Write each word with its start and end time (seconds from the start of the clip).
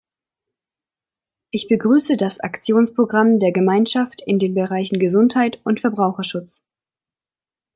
Ich 1.51 1.67
begrüße 1.67 2.17
das 2.17 2.39
Aktionsprogramm 2.39 3.37
der 3.37 3.51
Gemeinschaft 3.51 4.19
in 4.25 4.39
den 4.39 4.55
Bereichen 4.55 4.97
Gesundheit 4.97 5.61
und 5.63 5.79
Verbraucherschutz. 5.79 6.63